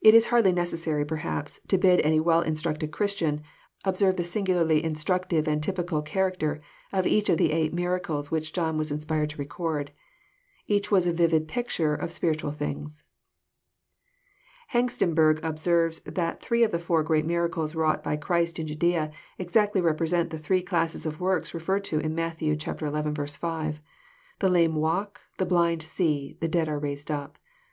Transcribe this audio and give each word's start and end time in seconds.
It 0.00 0.14
Is 0.14 0.26
hardly 0.26 0.52
necessary, 0.52 1.04
perhaps, 1.04 1.58
to 1.66 1.76
bid 1.76 1.98
any 2.02 2.20
well 2.20 2.42
instructed 2.42 2.92
Christian 2.92 3.42
observe 3.84 4.16
the 4.16 4.22
singularly 4.22 4.84
Instructive 4.84 5.48
and 5.48 5.60
typical 5.60 6.00
char 6.04 6.30
acter 6.30 6.60
of 6.92 7.08
each 7.08 7.28
of 7.28 7.38
the 7.38 7.50
eight 7.50 7.74
miracles 7.74 8.30
which 8.30 8.52
John 8.52 8.78
was 8.78 8.92
inspired 8.92 9.30
to 9.30 9.38
record. 9.38 9.90
Each 10.68 10.92
was 10.92 11.08
a 11.08 11.12
vivid 11.12 11.48
picture 11.48 11.92
of 11.92 12.12
spiritual 12.12 12.52
things. 12.52 13.02
Hengstenberg 14.72 15.42
observes 15.42 15.98
that 16.06 16.40
three 16.40 16.62
of 16.62 16.70
the 16.70 16.78
four 16.78 17.02
great 17.02 17.26
miracles 17.26 17.74
wrought 17.74 18.04
by 18.04 18.16
Christ 18.16 18.60
in 18.60 18.68
Judcea 18.68 19.10
exactly 19.40 19.80
represent 19.80 20.30
the 20.30 20.38
three 20.38 20.62
classes 20.62 21.04
of 21.04 21.18
works 21.20 21.52
referred 21.52 21.82
to 21.86 21.98
in 21.98 22.14
Matt. 22.14 22.38
xi. 22.38 22.56
6," 22.56 22.64
The 22.78 23.78
lame 24.48 24.76
walk, 24.76 25.22
the 25.38 25.46
blind 25.46 25.82
see, 25.82 26.36
the 26.38 26.46
dead 26.46 26.68
are 26.68 26.78
raised 26.78 27.10
up." 27.10 27.38